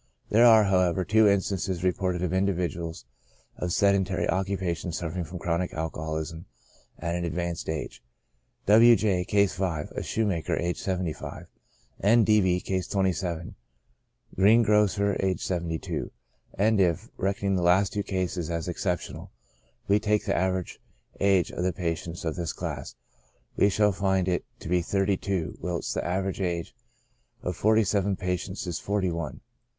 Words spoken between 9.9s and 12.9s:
a shoe maker, aged 75, and D. B—, (Case